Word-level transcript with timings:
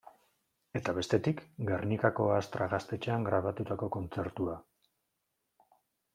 Eta 0.77 0.93
bestetik 0.99 1.43
Gernikako 1.67 2.25
Astra 2.37 2.69
Gaztetxean 2.73 3.29
grabatutako 3.29 3.91
kontzertua. 3.99 4.59